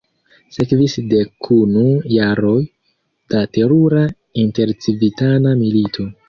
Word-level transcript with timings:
Sekvis 0.53 0.93
dekunu 1.11 1.83
jaroj 2.13 2.55
da 3.35 3.43
terura 3.59 4.03
intercivitana 4.47 5.55
milito. 5.63 6.09